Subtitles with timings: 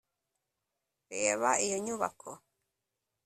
[1.11, 2.31] reba iyo nyubako